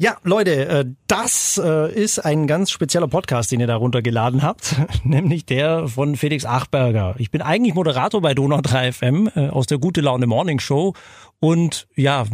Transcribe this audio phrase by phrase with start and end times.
[0.00, 4.76] Ja, Leute, äh, das äh, ist ein ganz spezieller Podcast, den ihr da runtergeladen habt,
[5.04, 7.16] nämlich der von Felix Achberger.
[7.18, 10.94] Ich bin eigentlich Moderator bei Donau 3 FM äh, aus der Gute Laune Morning Show
[11.40, 12.26] und ja,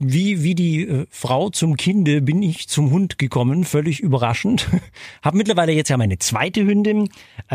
[0.00, 4.66] wie, wie die Frau zum Kinde bin ich zum Hund gekommen, völlig überraschend.
[5.22, 7.08] Hab mittlerweile jetzt ja meine zweite Hündin,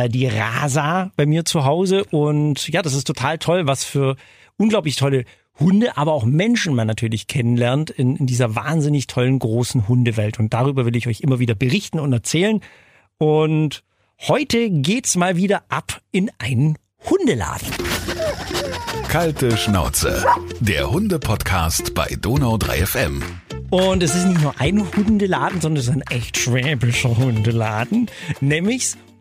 [0.08, 4.16] die Rasa, bei mir zu Hause und ja, das ist total toll, was für
[4.56, 5.26] unglaublich tolle
[5.60, 10.40] Hunde, aber auch Menschen man natürlich kennenlernt in, in dieser wahnsinnig tollen großen Hundewelt.
[10.40, 12.62] Und darüber will ich euch immer wieder berichten und erzählen.
[13.18, 13.84] Und
[14.28, 16.78] heute geht's mal wieder ab in einen
[17.10, 17.68] Hundeladen.
[19.08, 20.26] Kalte Schnauze,
[20.60, 23.24] der Hunde-Podcast bei Donau 3 FM.
[23.70, 28.10] Und es ist nicht nur ein Hundeladen, sondern es ist ein echt schwäbischer Hundeladen,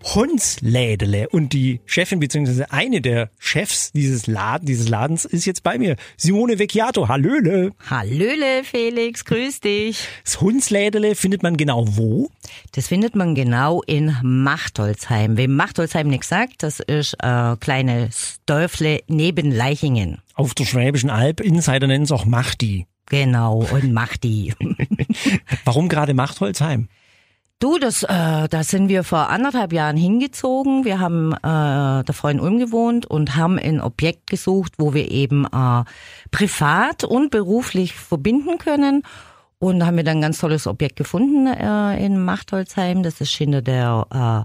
[0.07, 1.29] nämlich Hundslädele.
[1.29, 5.97] Und die Chefin beziehungsweise eine der Chefs dieses Laden, dieses Ladens ist jetzt bei mir.
[6.17, 7.09] Simone Vecchiato.
[7.09, 7.73] Hallöle.
[7.89, 9.25] Hallöle, Felix.
[9.25, 10.07] Grüß dich.
[10.25, 12.31] Das Hundslädele findet man genau wo?
[12.73, 15.37] Das findet man genau in Machtolzheim.
[15.37, 20.19] Wem Machtolzheim nichts sagt, das ist ein kleines Dörfle neben Leichingen.
[20.35, 21.41] Auf der Schwäbischen Alb.
[21.41, 22.87] Insider nennen es auch Machti.
[23.09, 24.53] Genau, und Machti.
[25.65, 26.89] Warum gerade Machtholzheim?
[27.59, 30.85] Du, das, äh, da sind wir vor anderthalb Jahren hingezogen.
[30.85, 35.47] Wir haben äh, da vorhin Ulm gewohnt und haben ein Objekt gesucht, wo wir eben
[35.47, 35.85] äh,
[36.31, 39.05] privat und beruflich verbinden können.
[39.59, 43.03] Und da haben wir dann ein ganz tolles Objekt gefunden äh, in Machtholzheim.
[43.03, 44.45] Das ist hinter der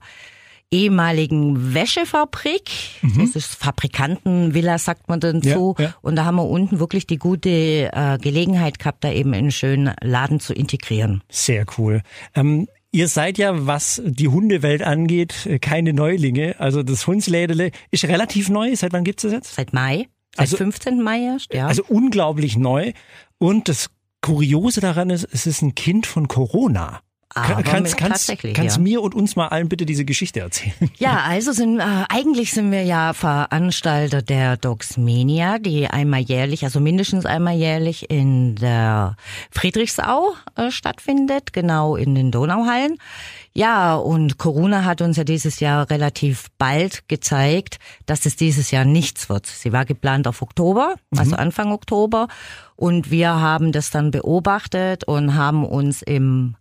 [0.72, 2.72] äh, ehemaligen Wäschefabrik.
[3.02, 3.26] Mhm.
[3.26, 5.76] Das ist Fabrikantenvilla, sagt man dann so.
[5.78, 5.96] Ja, ja.
[6.02, 7.50] Und da haben wir unten wirklich die gute
[7.92, 11.22] äh, Gelegenheit gehabt, da eben einen schönen Laden zu integrieren.
[11.30, 12.04] Sehr cool.
[12.36, 16.60] Ähm Ihr seid ja, was die Hundewelt angeht, keine Neulinge.
[16.60, 18.76] Also das Hundslädele ist relativ neu.
[18.76, 19.56] Seit wann gibt's das jetzt?
[19.56, 20.10] Seit Mai.
[20.36, 21.02] Seit also, 15.
[21.02, 21.68] Mai erst, ja.
[21.68, 22.92] Also unglaublich neu.
[23.38, 23.90] Und das
[24.22, 27.02] Kuriose daran ist, es ist ein Kind von Corona.
[27.34, 28.82] Aber kannst kannst, kannst ja.
[28.82, 30.74] mir und uns mal allen bitte diese Geschichte erzählen?
[30.98, 36.80] Ja, also sind äh, eigentlich sind wir ja Veranstalter der Dogsmania, die einmal jährlich, also
[36.80, 39.16] mindestens einmal jährlich in der
[39.50, 42.98] Friedrichsau äh, stattfindet, genau in den Donauhallen.
[43.54, 48.86] Ja, und Corona hat uns ja dieses Jahr relativ bald gezeigt, dass es dieses Jahr
[48.86, 49.46] nichts wird.
[49.46, 51.40] Sie war geplant auf Oktober, also mhm.
[51.40, 52.28] Anfang Oktober.
[52.76, 56.56] Und wir haben das dann beobachtet und haben uns im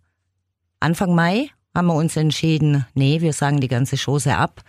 [0.81, 4.61] Anfang Mai haben wir uns entschieden, nee, wir sagen die ganze Chose ab.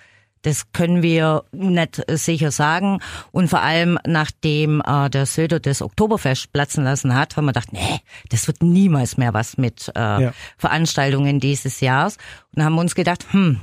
[0.42, 2.98] Das können wir nicht sicher sagen.
[3.30, 7.72] Und vor allem, nachdem äh, der Söder das Oktoberfest platzen lassen hat, haben wir gedacht,
[7.72, 10.32] nee, das wird niemals mehr was mit äh, ja.
[10.58, 12.16] Veranstaltungen dieses Jahres.
[12.54, 13.60] Und haben uns gedacht, hm,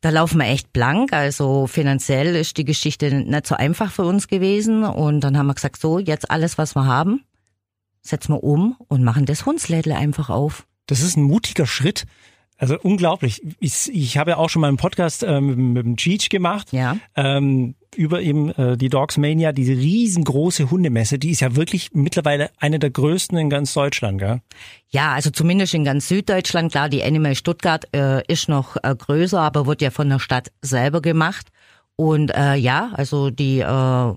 [0.00, 1.12] da laufen wir echt blank.
[1.12, 4.82] Also finanziell ist die Geschichte nicht so einfach für uns gewesen.
[4.82, 7.24] Und dann haben wir gesagt, so, jetzt alles, was wir haben,
[8.02, 10.66] setzen wir um und machen das Hundslädle einfach auf.
[10.86, 12.06] Das ist ein mutiger Schritt.
[12.58, 13.42] Also unglaublich.
[13.60, 16.72] Ich, ich habe ja auch schon mal einen Podcast äh, mit, mit dem Cheech gemacht.
[16.72, 16.96] Ja.
[17.14, 22.50] Ähm, über eben äh, die Dogs Mania, diese riesengroße Hundemesse, die ist ja wirklich mittlerweile
[22.58, 24.40] eine der größten in ganz Deutschland, gell?
[24.88, 26.72] Ja, also zumindest in ganz Süddeutschland.
[26.72, 30.50] Klar, die Animal Stuttgart äh, ist noch äh, größer, aber wird ja von der Stadt
[30.62, 31.48] selber gemacht.
[31.96, 34.14] Und äh, ja, also die äh,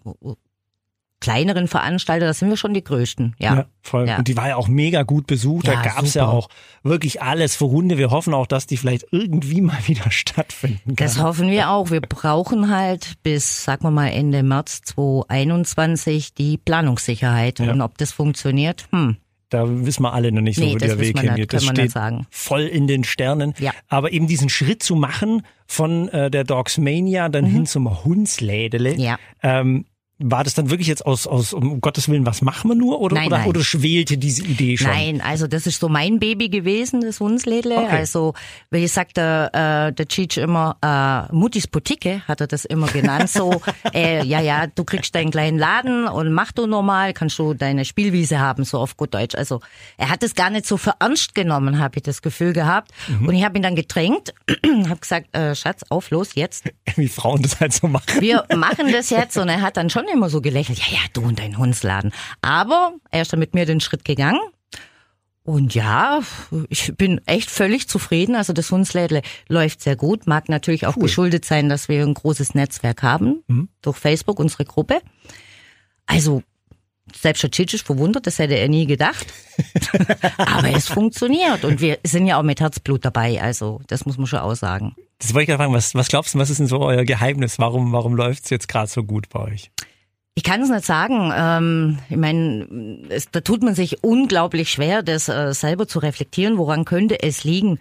[1.19, 3.35] kleineren Veranstalter, das sind wir schon die größten.
[3.39, 4.07] Ja, ja voll.
[4.07, 4.17] Ja.
[4.17, 5.67] Und die war ja auch mega gut besucht.
[5.67, 6.25] Ja, da gab's super.
[6.25, 6.49] ja auch
[6.83, 7.97] wirklich alles für Hunde.
[7.97, 11.07] Wir hoffen auch, dass die vielleicht irgendwie mal wieder stattfinden kann.
[11.07, 11.91] Das hoffen wir auch.
[11.91, 17.59] Wir brauchen halt bis, sagen wir mal, Ende März 2021 die Planungssicherheit.
[17.59, 19.17] Und ob das funktioniert, hm.
[19.49, 21.51] Da wissen wir alle noch nicht so, nee, wo der Weg hingeht.
[21.51, 22.27] Das steht sagen.
[22.29, 23.55] voll in den Sternen.
[23.57, 23.71] Ja.
[23.87, 27.49] Aber eben diesen Schritt zu machen von äh, der Dogs Mania dann mhm.
[27.49, 29.17] hin zum Hundslädele, ja.
[29.41, 29.85] ähm,
[30.19, 32.99] war das dann wirklich jetzt aus, aus um Gottes Willen, was machen wir nur?
[32.99, 33.47] Oder, nein, oder, nein.
[33.47, 34.87] oder schwelte diese Idee schon?
[34.87, 37.77] Nein, also das ist so mein Baby gewesen, das Hundslädle.
[37.77, 37.87] Okay.
[37.87, 38.33] Also,
[38.69, 43.29] wie sagt der, äh, der Cheech immer, äh, Muttis Boutique hat er das immer genannt.
[43.29, 43.61] So,
[43.93, 47.85] äh, ja, ja, du kriegst deinen kleinen Laden und mach du normal, kannst du deine
[47.85, 49.35] Spielwiese haben, so auf gut Deutsch.
[49.35, 49.61] Also
[49.95, 52.91] er hat es gar nicht so für ernst genommen, habe ich das Gefühl gehabt.
[53.07, 53.29] Mhm.
[53.29, 54.33] Und ich habe ihn dann gedrängt,
[54.89, 56.65] habe gesagt, äh, Schatz, auf, los, jetzt.
[56.97, 58.19] Wie Frauen das halt so machen.
[58.19, 61.21] Wir machen das jetzt und er hat dann schon immer so gelächelt, ja, ja, du
[61.21, 62.11] und dein Hundsladen.
[62.41, 64.39] Aber er ist dann mit mir den Schritt gegangen.
[65.43, 66.19] Und ja,
[66.69, 68.35] ich bin echt völlig zufrieden.
[68.35, 70.27] Also das Hundslädle läuft sehr gut.
[70.27, 71.03] Mag natürlich auch cool.
[71.03, 73.43] geschuldet sein, dass wir ein großes Netzwerk haben.
[73.47, 73.69] Mhm.
[73.81, 75.01] Durch Facebook, unsere Gruppe.
[76.05, 76.43] Also
[77.15, 79.27] selbst Tschitsch ist verwundert, das hätte er nie gedacht.
[80.37, 84.27] Aber es funktioniert und wir sind ja auch mit Herzblut dabei, also das muss man
[84.27, 84.95] schon aussagen.
[85.19, 87.59] Das wollte ich gerade fragen, was, was glaubst du, was ist denn so euer Geheimnis?
[87.59, 89.71] Warum, warum läuft es jetzt gerade so gut bei euch?
[90.39, 91.33] Ich kann es nicht sagen.
[91.35, 92.65] Ähm, ich meine,
[93.33, 96.57] da tut man sich unglaublich schwer, das äh, selber zu reflektieren.
[96.57, 97.77] Woran könnte es liegen?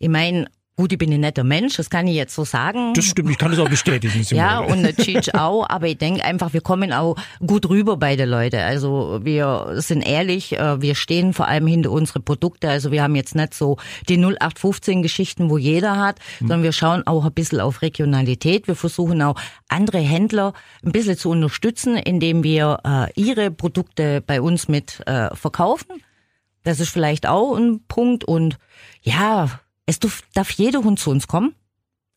[0.00, 0.46] Ich meine,
[0.80, 2.94] Gut, ich bin ein netter Mensch, das kann ich jetzt so sagen.
[2.94, 4.24] Das stimmt, ich kann das auch bestätigen.
[4.30, 7.16] Ja, und Cheech auch, aber ich denke einfach, wir kommen auch
[7.46, 8.60] gut rüber bei den Leuten.
[8.60, 12.70] Also wir sind ehrlich, äh, wir stehen vor allem hinter unsere Produkte.
[12.70, 13.76] Also wir haben jetzt nicht so
[14.08, 16.48] die 0815 Geschichten, wo jeder hat, hm.
[16.48, 18.66] sondern wir schauen auch ein bisschen auf Regionalität.
[18.66, 19.34] Wir versuchen auch
[19.68, 25.28] andere Händler ein bisschen zu unterstützen, indem wir äh, ihre Produkte bei uns mit äh,
[25.36, 26.02] verkaufen.
[26.62, 28.56] Das ist vielleicht auch ein Punkt und
[29.02, 29.98] ja, es
[30.34, 31.54] darf jeder Hund zu uns kommen.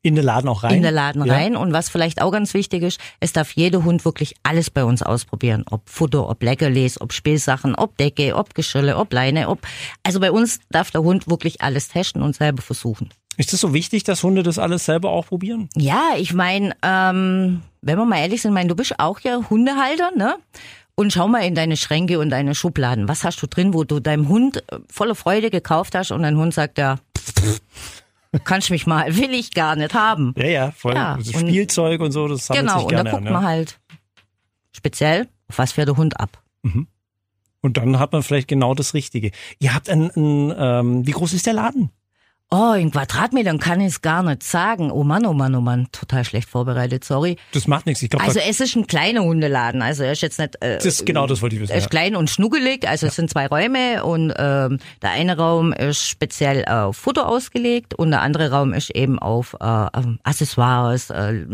[0.05, 0.75] In den Laden auch rein?
[0.75, 1.33] In den Laden ja.
[1.33, 1.55] rein.
[1.55, 5.01] Und was vielleicht auch ganz wichtig ist, es darf jeder Hund wirklich alles bei uns
[5.01, 5.63] ausprobieren.
[5.71, 9.65] Ob Futter, ob Leckerlis, ob Spielsachen, ob Decke, ob Geschirre, ob Leine, ob,
[10.03, 13.09] also bei uns darf der Hund wirklich alles testen und selber versuchen.
[13.37, 15.69] Ist es so wichtig, dass Hunde das alles selber auch probieren?
[15.75, 20.11] Ja, ich meine, ähm, wenn wir mal ehrlich sind, mein, du bist auch ja Hundehalter,
[20.15, 20.35] ne?
[20.95, 23.07] Und schau mal in deine Schränke und deine Schubladen.
[23.07, 26.37] Was hast du drin, wo du deinem Hund äh, voller Freude gekauft hast und dein
[26.37, 26.99] Hund sagt ja,
[28.43, 30.33] kannst mich mal, will ich gar nicht haben.
[30.37, 30.93] Ja, ja, voll.
[30.93, 33.79] Ja, Spielzeug und so, das sammelt genau, sich gerne Genau, und da guckt man halt
[34.71, 36.41] speziell, auf was fährt der Hund ab.
[36.63, 36.87] Mhm.
[37.61, 39.31] Und dann hat man vielleicht genau das Richtige.
[39.59, 41.91] Ihr habt ein, ein ähm, wie groß ist der Laden?
[42.55, 44.91] Oh, in Quadratmetern kann ich es gar nicht sagen.
[44.91, 47.37] Oh Mann, oh Mann, oh Mann, total schlecht vorbereitet, sorry.
[47.51, 48.03] Das macht nichts.
[48.03, 49.81] Ich glaub, also es ist ein kleiner Hundeladen.
[49.81, 50.61] Also er ist jetzt nicht.
[50.61, 51.71] Äh, das, genau, das wollte ich wissen.
[51.71, 51.89] Er ist ja.
[51.89, 52.87] klein und schnuggelig.
[52.87, 53.09] Also ja.
[53.09, 58.11] es sind zwei Räume und ähm, der eine Raum ist speziell auf Futter ausgelegt und
[58.11, 59.87] der andere Raum ist eben auf äh,
[60.23, 61.45] Accessoires, äh,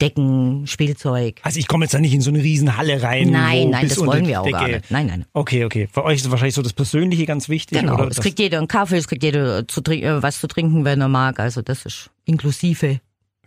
[0.00, 1.40] Decken, Spielzeug.
[1.42, 3.30] Also ich komme jetzt da nicht in so eine Riesenhalle rein.
[3.30, 4.58] Nein, nein, das wollen wir auch Decke.
[4.58, 4.90] gar nicht.
[4.90, 5.24] Nein, nein.
[5.32, 5.88] Okay, okay.
[5.92, 7.80] Für euch ist wahrscheinlich so das Persönliche ganz wichtig.
[7.80, 8.02] Genau.
[8.04, 11.08] Es kriegt jeder einen Kaffee, es kriegt jeder zu, äh, was zu trinken, wenn er
[11.08, 11.38] mag.
[11.40, 13.00] Also das ist inklusive.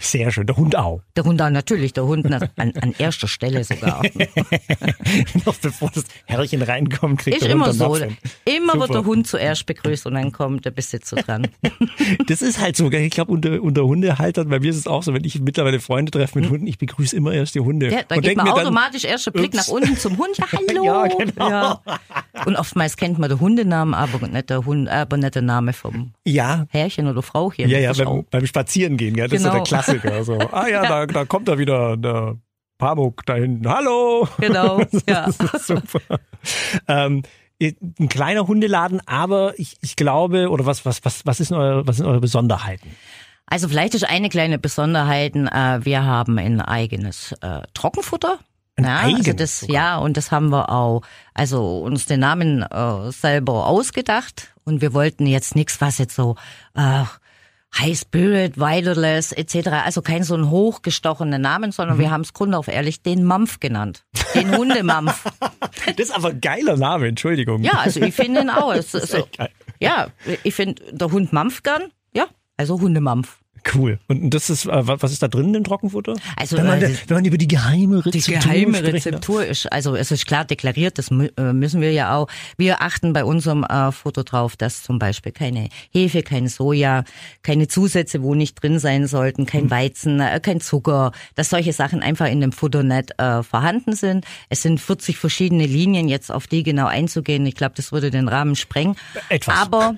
[0.04, 0.46] Sehr schön.
[0.46, 1.02] Der Hund auch.
[1.16, 1.94] Der Hund auch, natürlich.
[1.94, 4.02] Der Hund an, an erster Stelle sogar.
[5.46, 7.96] Noch bevor das Herrchen reinkommt, kriegt ist der immer Hund so.
[7.96, 8.80] Immer Super.
[8.80, 11.48] wird der Hund zuerst begrüßt und dann kommt der Besitzer dran.
[12.28, 12.92] das ist halt so.
[12.92, 16.12] Ich glaube, unter, unter Hundehaltern, bei mir ist es auch so, wenn ich mittlerweile Freunde
[16.12, 16.54] treffe mit hm.
[16.54, 17.90] Hunden, ich begrüße immer erst die Hunde.
[17.90, 20.38] Ja, da und geht man automatisch erst der Blick nach unten zum Hund.
[20.54, 20.84] Ja, hallo.
[20.84, 21.50] Ja, genau.
[21.50, 21.82] Ja.
[22.46, 26.12] Und oftmals kennt man den Hundenamen, aber nicht der, Hund, aber nicht der Name vom
[26.26, 26.66] ja.
[26.70, 27.70] Herrchen oder Frauchen.
[27.70, 29.62] Ja, ja, beim, beim Spazierengehen, ja, das genau.
[29.62, 29.93] ist so der genau.
[30.00, 30.24] Klassiker.
[30.24, 30.40] So.
[30.52, 32.38] Ah ja, da, da kommt da wieder der
[32.78, 33.68] Pamuk da hinten.
[33.70, 34.28] Hallo!
[34.40, 35.30] Genau, ja.
[35.32, 36.20] super.
[36.88, 37.24] Ähm,
[37.62, 41.98] ein kleiner Hundeladen, aber ich, ich glaube, oder was, was, was, was, ist eure, was
[41.98, 42.90] sind eure Besonderheiten?
[43.46, 48.40] Also vielleicht ist eine kleine Besonderheit, äh, wir haben ein eigenes äh, Trockenfutter.
[48.76, 49.76] Ein ja, also das, sogar.
[49.76, 51.04] ja, und das haben wir auch,
[51.34, 56.36] also uns den Namen äh, selber ausgedacht und wir wollten jetzt nichts, was jetzt so
[56.74, 57.04] äh,
[57.78, 59.70] High Spirit, Wireless etc.
[59.86, 62.02] Also kein so ein hochgestochener Namen, sondern mhm.
[62.02, 64.06] wir haben es Grund auf ehrlich den Mampf genannt.
[64.36, 65.24] Den Hundemampf.
[65.86, 67.64] das ist aber ein geiler Name, Entschuldigung.
[67.64, 68.74] Ja, also ich finde ihn auch.
[68.84, 69.28] So,
[69.80, 70.08] ja,
[70.44, 71.92] ich finde der Hund Mampf gern.
[72.14, 72.28] Ja,
[72.58, 73.43] also Hundemampf.
[73.74, 74.00] Cool.
[74.08, 76.16] Und das ist, äh, was ist da drin im Trockenfutter?
[76.36, 79.72] Also, wenn man, äh, wenn man über die geheime Rezeptur Die geheime spricht, Rezeptur ist,
[79.72, 82.28] also es ist klar deklariert, das äh, müssen wir ja auch.
[82.58, 87.04] Wir achten bei unserem äh, Futter drauf, dass zum Beispiel keine Hefe, kein Soja,
[87.42, 89.72] keine Zusätze, wo nicht drin sein sollten, kein mhm.
[89.72, 94.26] Weizen, äh, kein Zucker, dass solche Sachen einfach in dem Futter nicht äh, vorhanden sind.
[94.50, 97.46] Es sind 40 verschiedene Linien, jetzt auf die genau einzugehen.
[97.46, 98.96] Ich glaube, das würde den Rahmen sprengen.
[99.30, 99.58] Etwas.
[99.58, 99.96] Aber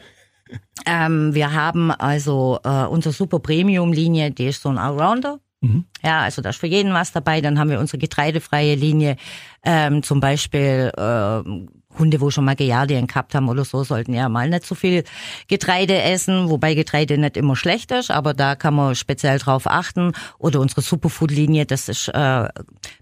[0.85, 5.39] ähm, wir haben also äh, unsere Super Premium Linie, die ist so ein Allrounder.
[5.61, 5.85] Mhm.
[6.03, 7.41] Ja, also da ist für jeden was dabei.
[7.41, 9.17] Dann haben wir unsere getreidefreie Linie,
[9.63, 14.29] ähm, zum Beispiel äh, Hunde, wo schon mal Giardien gehabt haben oder so, sollten ja
[14.29, 15.03] mal nicht so viel
[15.47, 20.11] Getreide essen, wobei Getreide nicht immer schlecht ist, aber da kann man speziell drauf achten.
[20.37, 22.49] Oder unsere Superfood-Linie, das ist äh,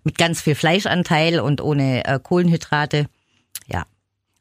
[0.04, 3.08] mit ganz viel Fleischanteil und ohne äh, Kohlenhydrate.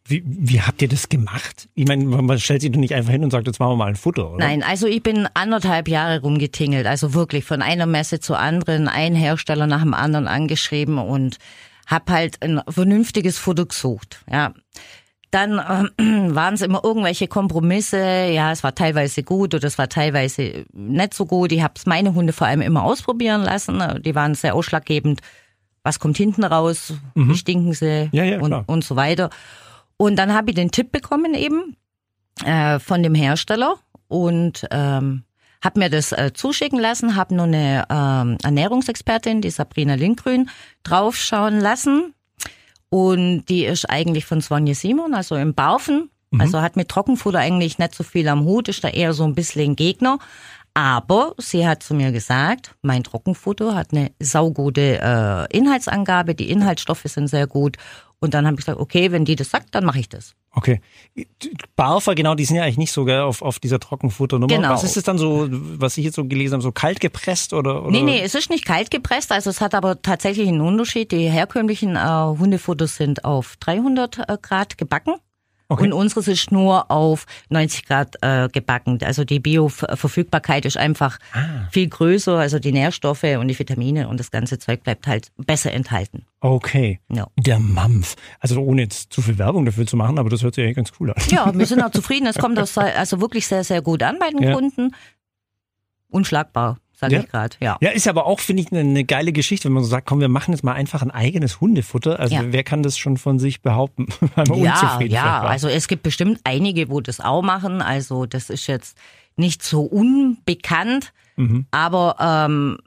[0.04, 1.68] Wie, wie habt ihr das gemacht?
[1.75, 3.88] Ich meine, man stellt sich doch nicht einfach hin und sagt, jetzt machen wir mal
[3.88, 4.44] ein Futter, oder?
[4.44, 9.14] Nein, also ich bin anderthalb Jahre rumgetingelt, also wirklich von einer Messe zur anderen, ein
[9.14, 11.38] Hersteller nach dem anderen angeschrieben und
[11.87, 14.25] hab halt ein vernünftiges Futter gesucht.
[14.30, 14.54] Ja.
[15.30, 16.02] Dann äh,
[16.35, 17.99] waren es immer irgendwelche Kompromisse.
[17.99, 21.52] Ja, es war teilweise gut oder es war teilweise nicht so gut.
[21.52, 23.80] Ich habe meine Hunde vor allem immer ausprobieren lassen.
[24.04, 25.21] Die waren sehr ausschlaggebend.
[25.85, 26.92] Was kommt hinten raus?
[27.14, 27.30] Mhm.
[27.30, 28.09] Wie stinken sie?
[28.12, 29.30] Ja, ja, und, und so weiter.
[29.96, 31.76] Und dann habe ich den Tipp bekommen eben
[32.44, 33.76] äh, von dem Hersteller
[34.08, 35.25] und ähm,
[35.62, 40.50] habe mir das äh, zuschicken lassen, habe nur eine ähm, Ernährungsexpertin, die Sabrina Lindgrün,
[40.82, 42.14] draufschauen lassen.
[42.88, 46.11] Und die ist eigentlich von Svanje Simon, also im Baufen.
[46.30, 46.40] Mhm.
[46.40, 49.34] Also hat mit Trockenfutter eigentlich nicht so viel am Hut, ist da eher so ein
[49.34, 50.18] bisschen Gegner.
[50.75, 57.02] Aber sie hat zu mir gesagt, mein Trockenfutter hat eine saugute äh, Inhaltsangabe, die Inhaltsstoffe
[57.05, 57.76] sind sehr gut.
[58.21, 60.35] Und dann habe ich gesagt, okay, wenn die das sagt, dann mache ich das.
[60.55, 60.81] Okay.
[61.76, 64.55] Barfer, genau, die sind ja eigentlich nicht so gell, auf, auf dieser Trockenfutternummer.
[64.55, 64.71] Genau.
[64.71, 67.83] Was ist es dann so, was ich jetzt so gelesen habe, so kalt gepresst oder,
[67.83, 67.91] oder?
[67.91, 71.11] Nee, nee, es ist nicht kalt gepresst, also es hat aber tatsächlich einen Unterschied.
[71.11, 72.00] Die herkömmlichen äh,
[72.38, 75.14] Hundefutter sind auf 300 äh, Grad gebacken.
[75.73, 75.85] Okay.
[75.85, 78.99] Und unseres ist nur auf 90 Grad äh, gebacken.
[79.02, 81.67] Also die Bioverfügbarkeit ist einfach Ah.
[81.71, 82.37] viel größer.
[82.38, 86.26] Also die Nährstoffe und die Vitamine und das ganze Zeug bleibt halt besser enthalten.
[86.41, 87.00] Okay.
[87.11, 87.26] Ja.
[87.38, 88.17] Der Mampf.
[88.41, 90.93] Also ohne jetzt zu viel Werbung dafür zu machen, aber das hört sich eigentlich ganz
[91.00, 91.23] cool an.
[91.29, 92.26] Ja, wir sind auch zufrieden.
[92.26, 94.52] Es kommt also wirklich sehr, sehr gut an bei den Ja.
[94.55, 94.95] Kunden.
[96.11, 97.21] Unschlagbar, sage Ja.
[97.21, 97.56] ich gerade.
[97.61, 97.76] Ja.
[97.82, 100.21] Ja, ist aber auch, finde ich, eine, eine geile Geschichte, wenn man so sagt, komm,
[100.21, 102.18] wir machen jetzt mal einfach ein eigenes Hundefutter.
[102.18, 102.42] Also Ja.
[102.47, 104.06] wer kann das schon von sich behaupten,
[104.37, 104.42] Ja,
[104.73, 107.82] unzufrieden ja, also es gibt bestimmt einige, wo das auch machen.
[107.82, 108.97] Also das ist jetzt
[109.37, 111.66] nicht so unbekannt, Mhm.
[111.71, 112.78] aber ähm,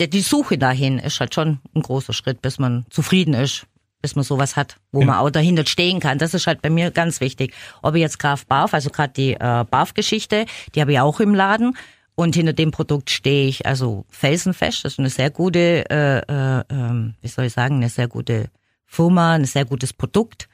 [0.00, 3.66] die Suche dahin ist halt schon ein großer Schritt, bis man zufrieden ist,
[4.00, 5.06] bis man sowas hat, wo Ja.
[5.06, 6.18] man auch dahinter stehen kann.
[6.18, 7.54] Das ist halt bei mir ganz wichtig.
[7.82, 11.34] Ob ich jetzt Graf Barf, also gerade die äh, Barf-Geschichte, die habe ich auch im
[11.34, 11.76] Laden.
[12.14, 14.84] Und hinter dem Produkt stehe ich also felsenfest.
[14.84, 18.50] Das ist eine sehr gute, äh, äh, ähm, wie soll ich sagen, eine sehr gute
[18.84, 20.48] Firma, ein sehr gutes Produkt.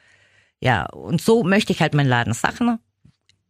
[0.61, 2.79] Ja, und so möchte ich halt meinen Laden Sachen,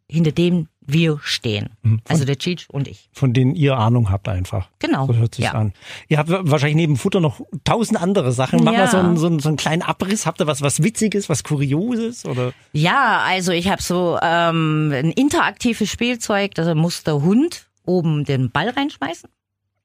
[0.09, 1.69] hinter dem wir stehen.
[1.83, 2.01] Mhm.
[2.07, 3.09] Also der Cheech und ich.
[3.13, 4.69] Von denen ihr Ahnung habt einfach.
[4.79, 5.05] Genau.
[5.05, 5.51] So hört sich ja.
[5.51, 5.73] an.
[6.07, 8.63] Ihr habt wahrscheinlich neben Futter noch tausend andere Sachen.
[8.63, 8.79] Mach Ja.
[8.79, 10.25] mal so einen, so, einen, so einen kleinen Abriss.
[10.25, 12.25] Habt ihr was, was Witziges, was Kurioses?
[12.25, 12.53] Oder?
[12.73, 18.51] Ja, also ich habe so ähm, ein interaktives Spielzeug, da muss der Hund oben den
[18.51, 19.29] Ball reinschmeißen.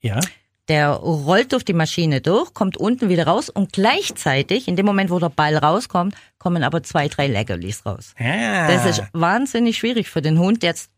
[0.00, 0.20] Ja.
[0.68, 5.10] Der rollt durch die Maschine durch, kommt unten wieder raus und gleichzeitig, in dem Moment,
[5.10, 8.14] wo der Ball rauskommt, kommen aber zwei, drei Leckerlis raus.
[8.18, 8.68] Ah.
[8.68, 10.90] Das ist wahnsinnig schwierig für den Hund jetzt.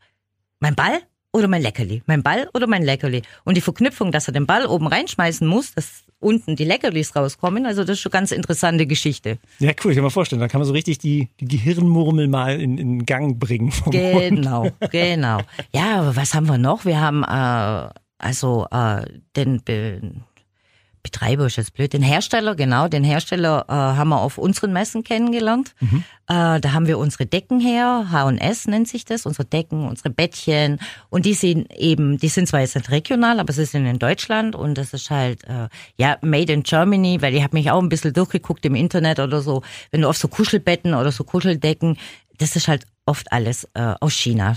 [0.61, 1.01] Mein Ball
[1.33, 2.03] oder mein Leckerli?
[2.07, 3.23] Mein Ball oder mein Leckerli?
[3.45, 7.67] Und die Verknüpfung, dass er den Ball oben reinschmeißen muss, dass unten die Leckerlis rauskommen,
[7.67, 9.39] also das ist schon ganz interessante Geschichte.
[9.61, 10.41] Ja, cool, ich kann mir vorstellen.
[10.41, 13.73] Dann kann man so richtig die, die Gehirnmurmel mal in, in Gang bringen.
[13.91, 15.39] Genau, genau.
[15.73, 16.85] Ja, aber was haben wir noch?
[16.85, 19.05] Wir haben äh, also äh,
[19.37, 20.01] den Be
[21.07, 25.05] Betreiber ist jetzt blöd, den Hersteller, genau, den Hersteller äh, haben wir auf unseren Messen
[25.05, 25.73] kennengelernt.
[26.27, 30.81] Äh, da haben wir unsere Decken her, H&S nennt sich das, unsere Decken, unsere Bettchen.
[31.09, 34.57] Und die sind eben, die sind zwar jetzt nicht regional, aber sie sind in Deutschland.
[34.57, 37.89] Und das ist halt, äh, ja, made in Germany, weil ich habe mich auch ein
[37.89, 41.99] bisschen durchgeguckt im Internet oder so, wenn du auf so Kuschelbetten oder so Kuscheldecken,
[42.39, 44.57] das ist halt oft alles äh, aus China.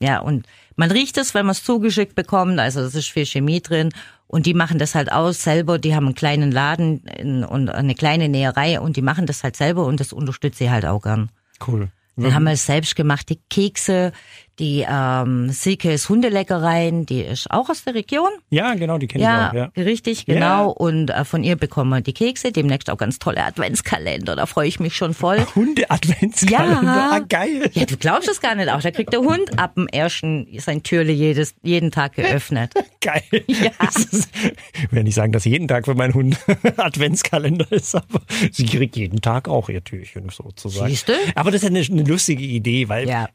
[0.00, 3.60] Ja, und man riecht es, wenn man es zugeschickt bekommt, also es ist viel Chemie
[3.60, 3.90] drin.
[4.26, 7.94] Und die machen das halt aus selber, die haben einen kleinen Laden in, und eine
[7.94, 11.30] kleine Näherei und die machen das halt selber und das unterstütze ich halt auch gern.
[11.66, 11.90] Cool.
[12.16, 14.12] Dann haben wir selbst gemachte Kekse,
[14.58, 18.28] die ähm, Silkes Hundeleckereien, die ist auch aus der Region.
[18.50, 19.76] Ja, genau, die kenne Ja, ich auch.
[19.76, 19.82] Ja.
[19.82, 20.70] richtig, genau.
[20.70, 24.68] Und äh, von ihr bekommen wir die Kekse, demnächst auch ganz tolle Adventskalender, da freue
[24.68, 25.38] ich mich schon voll.
[25.54, 26.82] Hunde-Adventskalender.
[26.84, 27.10] Ja.
[27.12, 27.70] Ah, geil.
[27.72, 28.80] Ja, du glaubst es gar nicht auch.
[28.80, 32.72] Da kriegt der Hund ab dem ersten sein Türle jedes, jeden Tag geöffnet.
[33.00, 33.22] Geil.
[33.48, 33.70] Ja.
[33.88, 34.28] Ist,
[34.74, 36.38] ich will nicht sagen, dass jeden Tag für meinen Hund
[36.76, 38.20] Adventskalender ist, aber
[38.52, 40.88] sie kriegt jeden Tag auch ihr Türchen sozusagen.
[40.88, 41.14] Siehste?
[41.34, 43.28] Aber das ist ja eine, eine lustige Idee, weil, Ja.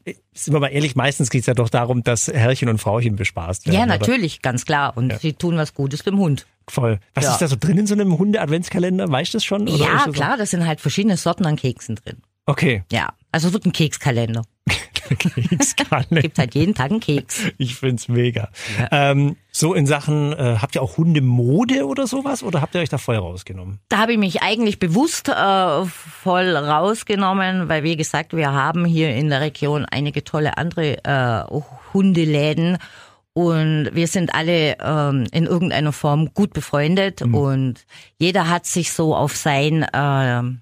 [0.44, 3.66] Sind wir mal ehrlich, meistens geht es ja doch darum, dass Herrchen und Frauchen bespaßt
[3.66, 3.76] werden.
[3.76, 3.98] Ja, oder?
[3.98, 4.96] natürlich, ganz klar.
[4.96, 6.46] Und sie tun was Gutes dem Hund.
[6.68, 6.98] Voll.
[7.14, 7.32] Was Ja.
[7.32, 9.10] ist da so drin in so einem Hunde-Adventskalender?
[9.10, 9.68] Weißt du das schon?
[9.68, 12.18] Oder ja, das klar, das sind halt verschiedene Sorten an Keksen drin.
[12.46, 12.82] Okay.
[12.90, 14.42] Ja, also es wird ein Kekskalender.
[15.16, 16.20] Kekskalender.
[16.22, 17.42] Gibt halt jeden Tag einen Keks.
[17.58, 18.50] Ich find's mega.
[18.90, 22.42] Ähm, so in Sachen, äh, habt ihr auch Hundemode oder sowas?
[22.42, 23.80] Oder habt ihr euch da voll rausgenommen?
[23.88, 29.14] Da habe ich mich eigentlich bewusst äh, voll rausgenommen, weil wie gesagt, wir haben hier
[29.14, 31.60] in der Region einige tolle andere äh,
[31.92, 32.78] Hundeläden
[33.32, 37.86] und wir sind alle ähm, in irgendeiner Form gut befreundet und
[38.18, 40.60] jeder hat sich so auf sein ähm,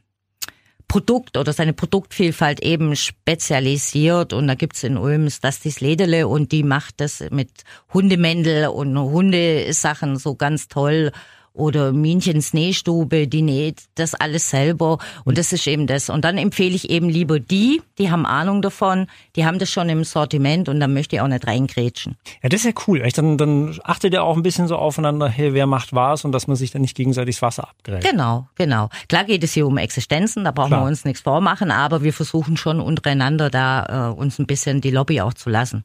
[0.88, 4.32] Produkt oder seine Produktvielfalt eben spezialisiert.
[4.32, 7.50] Und da gibt's in Ulm das dies Lederle und die macht das mit
[7.92, 11.12] Hundemändel und Hundesachen so ganz toll
[11.56, 16.10] oder Minchens Nähstube, die näht das alles selber und das ist eben das.
[16.10, 19.88] Und dann empfehle ich eben lieber die, die haben Ahnung davon, die haben das schon
[19.88, 22.16] im Sortiment und dann möchte ich auch nicht reingrätschen.
[22.42, 23.00] Ja, das ist ja cool.
[23.02, 26.32] Echt, Dann, dann achtet ihr auch ein bisschen so aufeinander, hey, wer macht was und
[26.32, 28.08] dass man sich dann nicht gegenseitig das Wasser abgreift.
[28.08, 28.88] Genau, genau.
[29.08, 30.82] Klar geht es hier um Existenzen, da brauchen Klar.
[30.82, 34.90] wir uns nichts vormachen, aber wir versuchen schon untereinander da äh, uns ein bisschen die
[34.90, 35.84] Lobby auch zu lassen.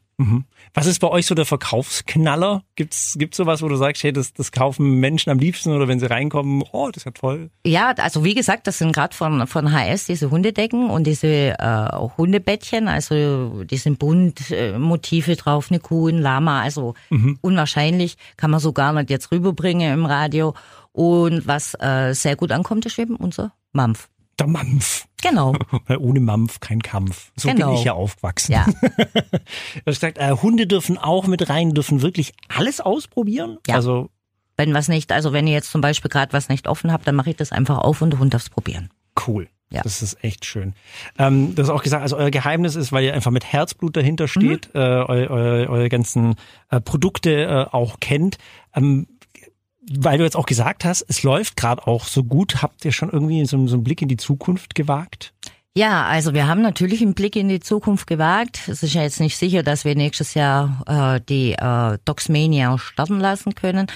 [0.73, 2.63] Was ist bei euch so der Verkaufsknaller?
[2.75, 5.99] Gibt's gibt's sowas, wo du sagst, hey, das, das kaufen Menschen am liebsten oder wenn
[5.99, 7.49] sie reinkommen, oh, das ist ja toll.
[7.65, 11.89] Ja, also wie gesagt, das sind gerade von von HS diese Hundedecken und diese äh,
[12.17, 16.93] Hundebettchen, also die sind bunt, äh, Motive drauf, eine Kuh, ein Lama, also
[17.41, 20.53] unwahrscheinlich, kann man so gar nicht jetzt rüberbringen im Radio.
[20.93, 24.09] Und was äh, sehr gut ankommt, ist eben unser Mampf.
[24.39, 25.05] Der Mampf.
[25.21, 25.53] Genau.
[25.87, 27.31] Weil ohne Mampf kein Kampf.
[27.35, 27.67] So Genau.
[27.67, 28.51] bin ich ja aufgewachsen.
[28.53, 28.65] Ja.
[28.95, 33.57] Du hast gesagt, äh, Hunde dürfen auch mit rein, dürfen wirklich alles ausprobieren.
[33.67, 33.75] Ja.
[33.75, 34.09] Also
[34.57, 37.15] Wenn was nicht, also wenn ihr jetzt zum Beispiel gerade was nicht offen habt, dann
[37.15, 38.89] mache ich das einfach auf und der Hund darf's probieren.
[39.27, 39.47] Cool.
[39.73, 39.81] Ja.
[39.83, 40.73] Das ist echt schön.
[41.17, 44.27] Ähm, du hast auch gesagt, also euer Geheimnis ist, weil ihr einfach mit Herzblut dahinter
[44.27, 46.35] steht, äh, eu, eu, eure ganzen
[46.69, 48.37] äh, Produkte äh, auch kennt.
[48.75, 49.07] Ähm,
[49.81, 52.61] weil du jetzt auch gesagt hast, es läuft gerade auch so gut.
[52.61, 55.33] Habt ihr schon irgendwie so, so einen Blick in die Zukunft gewagt?
[55.75, 58.67] Ja, also wir haben natürlich einen Blick in die Zukunft gewagt.
[58.67, 63.19] Es ist ja jetzt nicht sicher, dass wir nächstes Jahr äh, die äh, Docsmania starten
[63.19, 63.87] lassen können.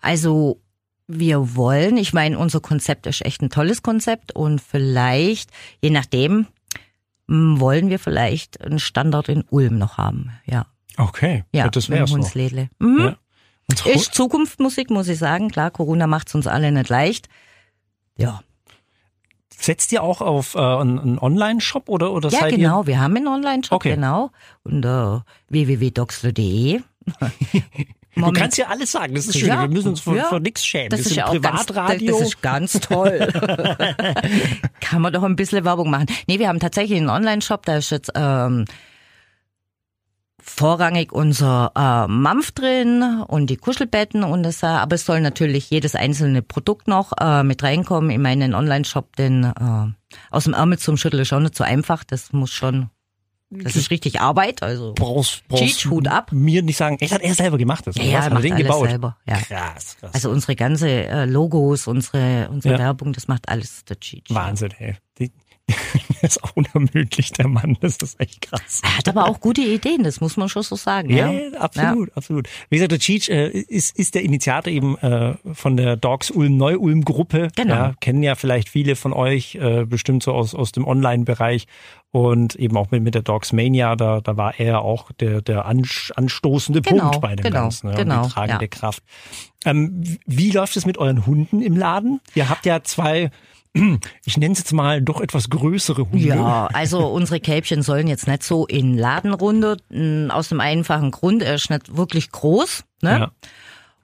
[0.00, 0.60] Also
[1.08, 5.50] wir wollen, ich meine, unser Konzept ist echt ein tolles Konzept und vielleicht,
[5.82, 6.46] je nachdem,
[7.28, 10.30] m, wollen wir vielleicht einen Standort in Ulm noch haben.
[10.46, 11.88] Ja, Okay, ja, das.
[11.88, 12.68] Hundslädle.
[12.78, 12.98] Mhm.
[13.00, 13.16] Ja.
[13.86, 15.50] Ist Zukunftsmusik, muss ich sagen.
[15.50, 17.28] Klar, Corona macht's uns alle nicht leicht.
[18.16, 18.42] Ja,
[19.64, 22.86] setzt ihr auch auf äh, einen, Online-Shop oder, oder Ja, seid genau.
[22.86, 23.94] Wir haben einen Online-Shop, Okay.
[23.94, 24.30] genau.
[24.62, 26.42] Unter www.doxler.de.
[26.44, 26.82] ihr?
[28.16, 29.48] Du kannst ja alles sagen, das ist schön.
[29.48, 30.26] Ja, Wir müssen uns vor, ja.
[30.28, 30.88] vor nichts schämen.
[30.90, 32.16] das Wir ist ja auch ganz, Privatradio.
[32.16, 33.18] das ist ganz toll.
[34.80, 36.06] Kann man doch ein bisschen Werbung machen.
[36.28, 38.66] Nee, wir haben tatsächlich einen Online-Shop, da ist jetzt ähm,
[40.46, 45.70] vorrangig unser äh, Mampf drin und die Kuschelbetten und das, äh, aber es soll natürlich
[45.70, 50.78] jedes einzelne Produkt noch äh, mit reinkommen in meinen Online-Shop, denn äh, aus dem Ärmel
[50.78, 52.04] zum Schütteln ist schon nicht so einfach.
[52.04, 52.90] Das muss schon,
[53.50, 54.92] das ist richtig Arbeit, also.
[54.94, 56.30] brauchst, brauchst Hut ab.
[56.32, 57.86] mir nicht sagen, echt hat er selber gemacht.
[57.86, 58.88] Das Ja, ja, er hat macht alles gebaut.
[58.88, 59.36] selber, ja.
[59.38, 60.10] Krass, krass.
[60.14, 62.80] Also unsere ganze äh, Logos, unsere, unsere Ja.
[62.80, 64.26] Werbung, das macht alles der Cheat.
[64.28, 64.96] Wahnsinn, ey.
[65.18, 65.32] Die,
[66.28, 67.76] ist auch unermüdlich, der Mann.
[67.80, 68.80] Das ist echt krass.
[68.82, 71.10] Er hat aber auch gute Ideen, das muss man schon so sagen.
[71.10, 72.48] Ja, Ja, ja, absolut, absolut.
[72.70, 76.56] Wie gesagt, der Cheech äh, ist, ist der Initiator eben äh, von der Dogs Ulm
[76.56, 77.48] Neu-Ulm Gruppe.
[77.56, 77.74] Genau.
[77.74, 81.66] Ja, kennen ja vielleicht viele von euch, äh, bestimmt so aus, aus dem Online-Bereich
[82.14, 85.66] und eben auch mit, mit der Dogs Mania, da, da war er auch der, der
[85.66, 88.68] anstoßende Genau, Punkt bei dem genau, Ganzen, ja, und genau, die tragende ja.
[88.68, 89.02] Kraft.
[89.64, 92.20] Ähm, wie läuft es mit euren Hunden im Laden?
[92.36, 93.32] Ihr habt ja zwei,
[94.24, 96.18] ich nenne es jetzt mal, doch etwas größere Hunde.
[96.26, 101.42] Ja, also unsere Kälbchen sollen jetzt nicht so in Ladenrunde, m, aus dem einfachen Grund,
[101.42, 103.10] er ist nicht wirklich groß, ne?
[103.18, 103.32] Ja.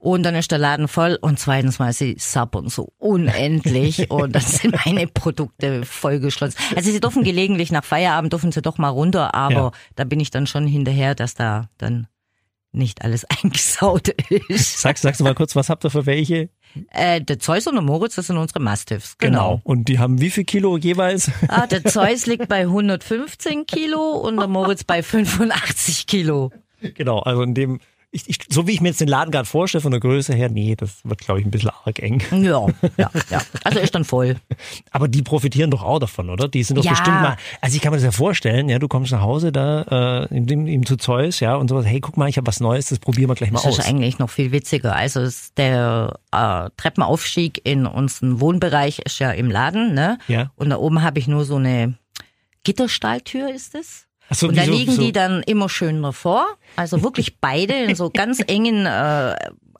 [0.03, 4.41] Und dann ist der Laden voll und zweitens mal sie sappern so unendlich und dann
[4.43, 6.57] sind meine Produkte vollgeschlossen.
[6.75, 9.73] Also sie dürfen gelegentlich nach Feierabend dürfen sie doch mal runter, aber Ja.
[9.97, 12.07] da bin ich dann schon hinterher, dass da dann
[12.73, 14.09] nicht alles eingesaut
[14.49, 14.79] ist.
[14.79, 16.49] Sagst, sagst du mal kurz, was habt ihr für welche?
[16.91, 19.19] Äh, der Zeus und der Moritz, das sind unsere Mastiffs.
[19.19, 19.61] Genau.
[19.65, 21.31] Und die haben wie viel Kilo jeweils?
[21.49, 26.53] Ah, der Zeus liegt bei 115 Kilo und der Moritz bei 85 Kilo.
[26.81, 27.81] Genau, also in dem,
[28.13, 30.49] ich, ich, so wie ich mir jetzt den Laden gerade vorstelle von der Größe her,
[30.49, 32.21] nee, das wird, glaube ich, ein bisschen arg eng.
[32.33, 33.41] Ja, ja, ja.
[33.65, 34.37] Also ist dann voll.
[34.91, 36.49] Aber die profitieren doch auch davon, oder?
[36.49, 36.91] Die sind doch Ja.
[36.91, 40.27] bestimmt mal, also ich kann mir das ja vorstellen, ja, du kommst nach Hause da,
[40.29, 42.59] äh, in dem, ihm zu Zeus, ja, und sowas, hey, guck mal, ich habe was
[42.59, 43.79] Neues, das probieren wir gleich mal Das aus.
[43.79, 44.97] ist eigentlich noch viel witziger.
[44.97, 50.19] Also der äh, Treppenaufstieg in unseren Wohnbereich ist ja im Laden, ne?
[50.27, 50.51] Ja.
[50.57, 51.95] Und da oben habe ich nur so eine
[52.65, 54.07] Gitterstahltür, ist es?
[54.33, 56.47] So, und da so- liegen so- die dann immer schön davor.
[56.77, 59.35] Also wirklich beide in so ganz engen äh,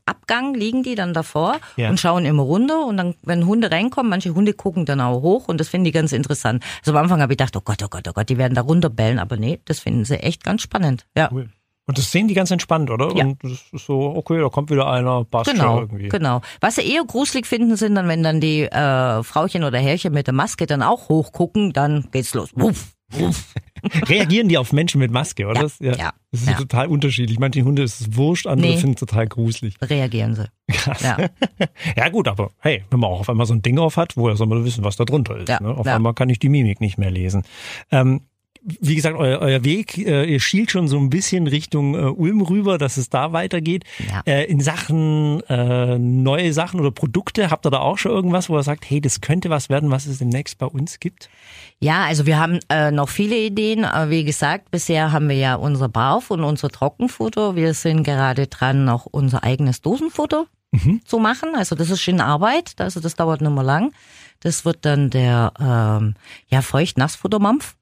[0.07, 1.89] Abgang liegen die dann davor Ja.
[1.89, 2.85] und schauen immer runter.
[2.85, 5.93] Und dann, wenn Hunde reinkommen, manche Hunde gucken dann auch hoch und das finden die
[5.93, 6.65] ganz interessant.
[6.81, 8.63] Also am Anfang habe ich gedacht, oh Gott, oh Gott, oh Gott, die werden da
[8.63, 9.21] runterbellen.
[9.21, 11.07] Aber nee, das finden sie echt ganz spannend.
[11.17, 11.29] Ja.
[11.33, 11.49] Cool.
[11.87, 13.15] Und das sehen die ganz entspannt, oder?
[13.17, 13.25] Ja.
[13.25, 16.09] Und das ist so, okay, da kommt wieder einer, passt schon Genau, irgendwie.
[16.09, 16.41] genau.
[16.61, 20.27] Was sie eher gruselig finden, sind dann, wenn dann die äh, Frauchen oder Herrchen mit
[20.27, 22.51] der Maske dann auch hochgucken, dann geht's los.
[22.55, 22.93] Wuff.
[24.09, 25.57] Reagieren die auf Menschen mit Maske, oder?
[25.57, 25.93] Ja, Das- ja.
[25.97, 26.55] ja, Das ist ja.
[26.57, 27.39] total unterschiedlich.
[27.39, 28.77] Manche Hunde ist es wurscht, andere Nee.
[28.77, 29.75] finden es total gruselig.
[29.83, 30.49] Reagieren sie.
[30.71, 31.03] Krass.
[31.03, 31.17] Ja.
[31.97, 34.37] Ja gut, aber hey, wenn man auch auf einmal so ein Ding auf hat, woher
[34.37, 35.49] soll man wissen, was da drunter ist?
[35.49, 35.71] Ja, ne?
[35.77, 37.43] Auf einmal kann ich die Mimik nicht mehr lesen.
[37.91, 38.23] Ähm,
[38.63, 42.43] wie gesagt, euer, euer Weg, äh, ihr schielt schon so ein bisschen Richtung äh, Ulm
[42.43, 43.85] rüber, dass es da weitergeht.
[44.09, 44.23] Ja.
[44.27, 48.57] Äh, in Sachen äh, neue Sachen oder Produkte, habt ihr da auch schon irgendwas, wo
[48.59, 51.31] ihr sagt, hey, das könnte was werden, was es demnächst bei uns gibt?
[51.79, 53.87] Ja, also wir haben äh, noch viele Ideen.
[54.09, 57.57] Wie gesagt, bisher haben wir ja unser Barf und unser Trockenfutter.
[57.57, 61.01] Wir sind gerade dran, noch unser eigenes Dosenfutter Mhm.
[61.05, 61.57] zu machen.
[61.57, 63.93] Also das ist schon Arbeit, also das dauert nicht mehr lang.
[64.41, 66.15] Das wird dann der ähm,
[66.49, 67.77] ja feucht-nassfuttermampf.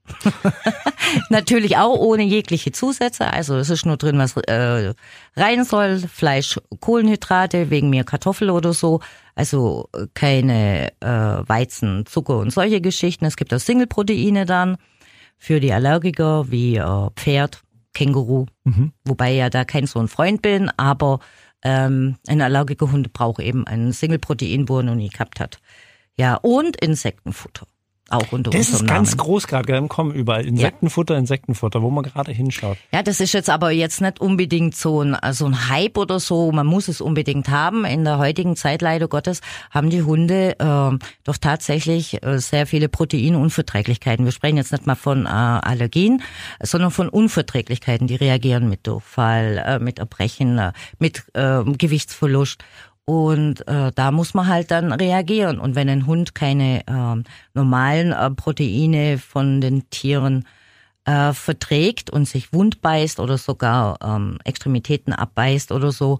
[1.31, 3.33] Natürlich auch ohne jegliche Zusätze.
[3.33, 4.93] Also es ist nur drin, was äh,
[5.37, 6.01] rein soll.
[6.01, 9.01] Fleisch, Kohlenhydrate, wegen mir Kartoffel oder so.
[9.37, 13.25] Also keine äh, Weizen, Zucker und solche Geschichten.
[13.25, 14.79] Es gibt auch Single-Proteine dann
[15.37, 17.63] für die Allergiker wie äh, Pferd,
[17.95, 18.47] Känguru.
[18.65, 18.93] Mhm.
[19.05, 21.21] Wobei ja da kein so ein Freund bin, aber
[21.63, 25.61] ähm, ein Allergikerhund braucht eben einen Single-Protein, wo er noch nie gehabt hat.
[26.19, 27.67] Ja, und Insektenfutter.
[28.11, 29.19] Auch unter Das ist ganz Namen.
[29.19, 30.47] groß gerade im Kommen überall.
[30.47, 32.79] Insektenfutter, Insektenfutter, wo man gerade hinschaut.
[32.91, 36.51] Ja, das ist jetzt aber jetzt nicht unbedingt so ein, so ein Hype oder so.
[36.51, 37.85] Man muss es unbedingt haben.
[37.85, 42.89] In der heutigen Zeit, leider Gottes, haben die Hunde äh, doch tatsächlich äh, sehr viele
[42.89, 44.25] Proteinunverträglichkeiten.
[44.25, 46.23] Wir sprechen jetzt nicht mal von äh, Allergien,
[46.63, 48.07] sondern von Unverträglichkeiten.
[48.07, 52.65] Die reagieren mit Durchfall, äh, mit Erbrechen, äh, mit äh, Gewichtsverlust.
[53.09, 55.59] Und äh, da muss man halt dann reagieren.
[55.59, 57.23] Und wenn ein Hund keine äh,
[57.55, 60.45] normalen äh, Proteine von den Tieren
[61.07, 66.19] äh, verträgt und sich wund beißt oder sogar ähm, Extremitäten abbeißt oder so,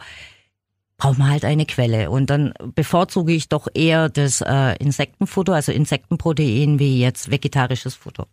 [0.97, 2.11] braucht man halt eine Quelle.
[2.11, 8.29] Und dann bevorzuge ich doch eher das äh, Insektenfutter, also Insektenprotein, wie jetzt vegetarisches Futter.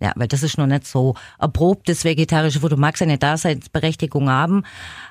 [0.00, 2.76] Ja, weil das ist noch nicht so erprobtes vegetarische Futter.
[2.76, 4.64] Mag seine Daseinsberechtigung haben,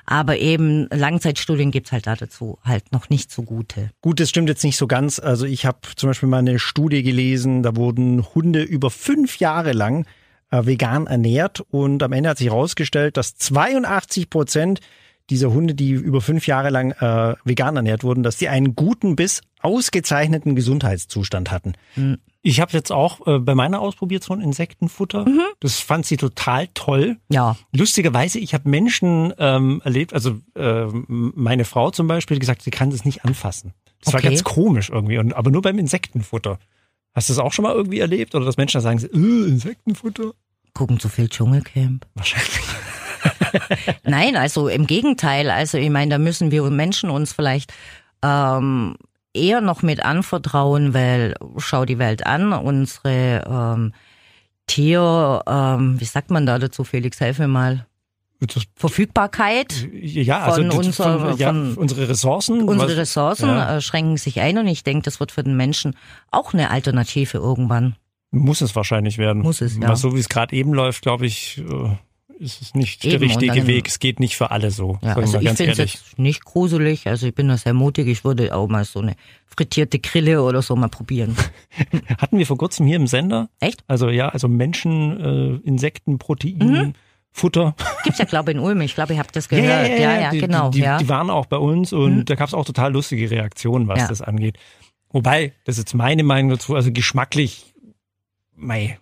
[0.04, 3.90] aber eben Langzeitstudien gibt's halt da dazu halt noch nicht so gute.
[4.00, 5.18] Gut, das stimmt jetzt nicht so ganz.
[5.18, 9.72] Also ich habe zum Beispiel mal eine Studie gelesen, da wurden Hunde über fünf Jahre
[9.72, 10.06] lang
[10.50, 14.80] äh, vegan ernährt und am Ende hat sich herausgestellt, dass 82 Prozent
[15.30, 19.16] dieser Hunde, die über fünf Jahre lang äh, vegan ernährt wurden, dass die einen guten
[19.16, 21.74] bis ausgezeichneten Gesundheitszustand hatten.
[22.42, 25.26] Ich habe jetzt auch äh, bei meiner ausprobiert so ein Insektenfutter.
[25.60, 27.16] Das fand sie total toll.
[27.28, 27.56] Ja.
[27.72, 32.70] Lustigerweise, ich habe Menschen ähm, erlebt, also ähm, meine Frau zum Beispiel, die gesagt, sie
[32.70, 33.74] kann das nicht anfassen.
[34.04, 34.28] Das war Okay.
[34.28, 36.58] ganz komisch irgendwie, und, aber nur beim Insektenfutter.
[37.14, 38.34] Hast du das auch schon mal irgendwie erlebt?
[38.34, 40.32] Oder dass Menschen da sagen, äh, Insektenfutter?
[40.74, 42.06] Gucken zu viel Dschungelcamp.
[42.14, 42.60] Wahrscheinlich.
[44.04, 45.50] Nein, also im Gegenteil.
[45.50, 47.72] Also ich meine, da müssen wir Menschen uns vielleicht
[48.22, 48.96] ähm,
[49.36, 53.92] eher noch mit anvertrauen, weil schau die Welt an, unsere ähm,
[54.66, 57.86] Tier, ähm, wie sagt man da dazu, Felix, helf mir mal.
[58.74, 59.88] Verfügbarkeit.
[59.92, 62.62] ja, also Von das- unser- ja, von- unsere Ressourcen.
[62.68, 63.76] Unsere was- Ressourcen ja.
[63.76, 65.96] äh, schränken sich ein und ich denke, das wird für den Menschen
[66.30, 67.96] auch eine Alternative irgendwann.
[68.32, 69.42] Muss es wahrscheinlich werden.
[69.42, 69.88] Muss es, ja.
[69.88, 71.96] Weil so wie es gerade eben läuft, glaube ich, äh,
[72.38, 73.88] ist es nicht der Eben, und richtige dann- Weg.
[73.88, 74.98] Es geht nicht für alle so.
[75.02, 78.24] Ja, also ich ganz finde es nicht gruselig, also ich bin da sehr mutig, ich
[78.24, 79.14] würde auch mal so eine
[79.46, 81.34] frittierte Grille oder so mal probieren.
[82.18, 83.48] Hatten wir vor kurzem hier im Sender.
[83.60, 83.84] Echt?
[83.86, 85.20] Also ja, also Menschen,
[85.64, 86.92] äh, Insekten, Protein, Mhm.
[87.32, 87.74] Futter.
[88.04, 89.88] Gibt's ja, glaube ich, in Ulm, ich glaube, ihr habt das gehört.
[89.98, 90.70] Ja, ja, die, genau.
[90.70, 90.96] Die, ja.
[90.98, 92.24] die waren auch bei uns und Mhm.
[92.24, 94.08] da gab es auch total lustige Reaktionen, was Ja.
[94.08, 94.58] das angeht.
[95.10, 97.72] Wobei, das ist jetzt meine Meinung dazu, also geschmacklich,
[98.54, 98.98] mei.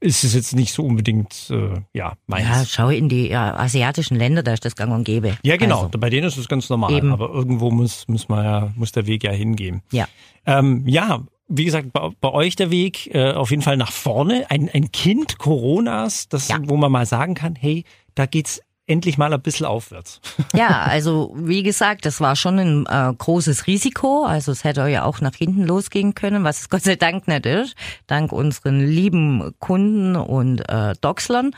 [0.00, 2.46] Ist es jetzt nicht so unbedingt, äh, ja, meins.
[2.48, 5.36] ja, schau in die ja, asiatischen Länder, da ist das gang und gäbe.
[5.42, 5.86] Ja, genau.
[5.86, 6.92] Also, Bei denen ist es ganz normal.
[6.92, 7.12] Eben.
[7.12, 9.82] Aber irgendwo muss, muss man ja, muss der Weg ja hingehen.
[9.92, 10.06] ja.
[10.46, 14.44] Ähm, ja, wie gesagt, bei, bei euch der Weg äh, auf jeden Fall nach vorne.
[14.50, 16.58] Ein, ein Kind Coronas, das, Ja.
[16.64, 17.84] wo man mal sagen kann, hey,
[18.14, 20.20] da geht's endlich mal ein bisschen aufwärts.
[20.54, 24.24] ja, also wie gesagt, das war schon ein äh, großes Risiko.
[24.24, 27.46] Also es hätte ja auch nach hinten losgehen können, was es Gott sei Dank nicht
[27.46, 27.74] ist.
[28.06, 31.54] Dank unseren lieben Kunden und äh, Doxlern.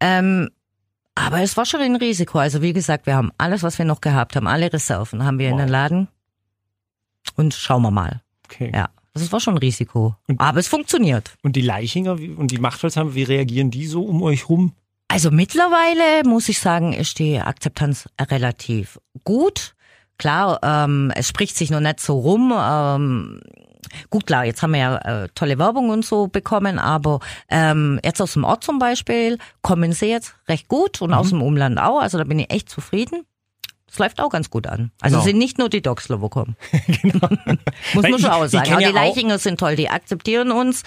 [0.00, 0.50] Ähm,
[1.14, 2.38] aber es war schon ein Risiko.
[2.38, 5.48] Also wie gesagt, wir haben alles, was wir noch gehabt haben, alle Reserven haben wir
[5.48, 5.60] in Wow.
[5.60, 6.08] den Laden.
[7.36, 8.22] Und schauen wir mal.
[8.44, 8.70] Okay.
[8.74, 10.14] Ja, das war schon ein Risiko.
[10.28, 11.36] Und- Aber es funktioniert.
[11.42, 14.72] Und die Leichinger und die Machtholzhammer, wie reagieren die so um euch rum?
[15.08, 19.74] Also mittlerweile muss ich sagen, ist die Akzeptanz relativ gut.
[20.18, 22.52] Klar, ähm, es spricht sich noch nicht so rum.
[22.56, 23.40] Ähm,
[24.10, 28.20] gut, klar, jetzt haben wir ja äh, tolle Werbung und so bekommen, aber ähm, jetzt
[28.20, 32.00] aus dem Ort zum Beispiel kommen sie jetzt recht gut und aus dem Umland auch.
[32.00, 33.26] Also da bin ich echt zufrieden.
[33.96, 34.90] Es läuft auch ganz gut an.
[35.00, 35.24] Also Genau.
[35.24, 36.54] sind nicht nur die Doxler, wo kommen.
[37.94, 38.74] Muss Weil man schon auch sagen.
[38.74, 40.82] Auch ja die Leichinger sind toll, die akzeptieren uns.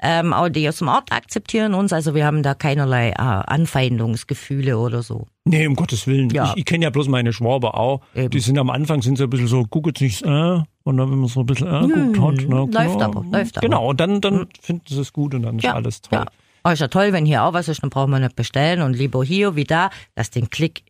[0.00, 1.92] Ähm, auch die aus dem Ort akzeptieren uns.
[1.92, 5.26] Also wir haben da keinerlei äh, Anfeindungsgefühle oder so.
[5.44, 6.30] Nee, um Gottes Willen.
[6.30, 6.52] Ja.
[6.52, 8.00] Ich, ich kenne ja bloß meine Schwaber auch.
[8.14, 8.30] Eben.
[8.30, 11.10] Die sind am Anfang sind sie ein bisschen so, guck jetzt nicht, äh, und dann,
[11.10, 11.80] wenn man so ein bisschen äh,
[12.14, 13.66] guckt hat, na, Hm, läuft ja, aber, läuft aber.
[13.66, 16.20] Genau, und dann, dann finden sie es gut und dann ist alles toll.
[16.20, 16.26] Ja.
[16.66, 18.94] Oh, ist ja toll, wenn hier auch was ist, dann brauchen wir nicht bestellen und
[18.94, 19.90] lieber hier wie da.
[20.16, 20.82] Lass den Klick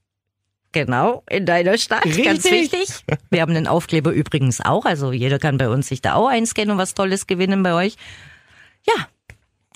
[0.75, 2.03] genau in deiner Stadt.
[2.03, 2.73] Ganz Richtig.
[2.73, 2.89] wichtig.
[3.31, 6.73] Wir haben den Aufkleber übrigens auch, also jeder kann bei uns sich da auch einscannen
[6.73, 7.97] und was Tolles gewinnen bei euch.
[8.87, 9.07] Ja,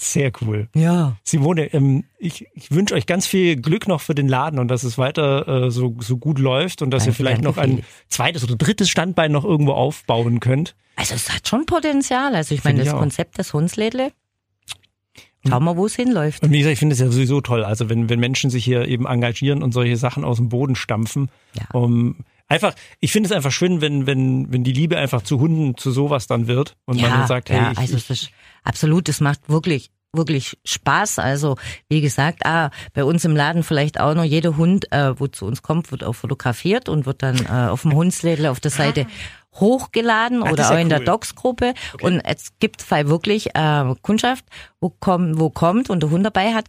[0.01, 0.69] Sehr cool.
[0.75, 1.17] Ja.
[1.25, 4.85] Simone, ähm, ich, ich wünsche euch ganz viel Glück noch für den Laden und dass
[4.85, 8.45] es weiter äh, so, so gut läuft und dass Danke, ihr vielleicht noch ein zweites
[8.45, 10.77] oder drittes Standbein noch irgendwo aufbauen könnt.
[10.95, 12.35] Also es hat schon Potenzial.
[12.35, 13.01] Also ich meine, Finde ich das auch.
[13.01, 14.13] Konzept des Hundslädle,
[15.47, 16.43] schauen wir, wo es hinläuft.
[16.43, 17.65] Und wie gesagt, ich finde es ja sowieso toll.
[17.65, 21.31] Also wenn, wenn Menschen sich hier eben engagieren und solche Sachen aus dem Boden stampfen.
[21.55, 21.79] Ja.
[21.79, 22.17] Um,
[22.49, 25.91] einfach, ich finde es einfach schön, wenn, wenn, wenn die Liebe einfach zu Hunden zu
[25.91, 28.31] sowas dann wird und man dann sagt, hey, ja, ich, also es ist
[28.65, 31.19] absolut, es macht wirklich wirklich Spaß.
[31.19, 31.57] Also
[31.89, 35.47] wie gesagt, ah, bei uns im Laden vielleicht auch noch jeder Hund, äh, wo zu
[35.47, 39.07] uns kommt, wird auch fotografiert und wird dann äh, auf dem Hundslädel auf der Seite
[39.61, 41.05] hochgeladen das oder auch ja in der cool.
[41.07, 41.75] Docs-Gruppe.
[42.01, 44.45] Und es gibt Fall wirklich äh, Kundschaft,
[44.81, 46.67] wo, komm, wo kommt und der Hund dabei hat.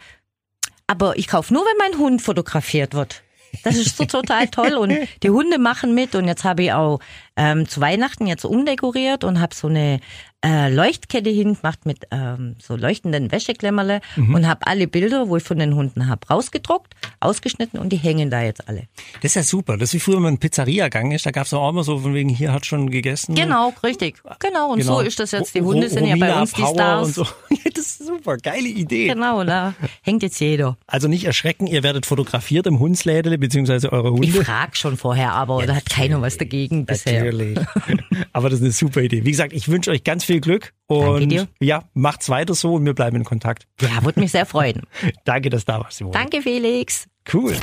[0.87, 3.23] Aber ich kaufe nur, wenn mein Hund fotografiert wird.
[3.63, 6.99] Das ist so total toll und die Hunde machen mit und jetzt habe ich auch
[7.39, 10.01] ähm, zu Weihnachten jetzt umdekoriert und habe so eine
[10.45, 15.59] äh, Leuchtkette hingemacht mit ähm, so leuchtenden Wäscheklemmerle und habe alle Bilder, wo ich von
[15.59, 18.83] den Hunden habe, rausgedruckt, ausgeschnitten und die hängen da jetzt alle.
[19.15, 19.77] das ist ja super.
[19.77, 21.83] Das ist wie früher, wenn man in Pizzeria gegangen ist, da gab es auch immer
[21.83, 23.35] so von wegen, hier hat schon gegessen.
[23.35, 24.21] Genau, richtig.
[24.39, 24.99] Genau, und Genau.
[24.99, 25.55] so ist das jetzt.
[25.55, 27.07] Die Hunde sind ja bei Romina uns die Power Stars.
[27.07, 27.27] Und so.
[27.73, 29.07] das ist super, geile Idee.
[29.07, 29.73] Genau, da
[30.03, 30.77] hängt jetzt jeder.
[30.87, 34.25] Also nicht erschrecken, ihr werdet fotografiert im Hundslädele, beziehungsweise eure Hunde.
[34.27, 37.28] Ich frag schon vorher, aber da hat keiner was dagegen bisher.
[37.31, 37.59] Natürlich.
[38.33, 39.25] Aber das ist eine super Idee.
[39.25, 41.47] Wie gesagt, ich wünsche euch ganz viel Glück und dir.
[41.59, 43.67] ja, macht's weiter so und wir bleiben in Kontakt.
[43.81, 44.83] Ja, würde mich sehr freuen.
[45.25, 46.13] Danke, dass du da warst, Simone.
[46.13, 47.07] Danke, Felix.
[47.31, 47.55] Cool.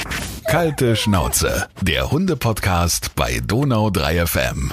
[0.44, 4.72] Kalte Schnauze, der Hunde-Podcast bei Donau 3 FM.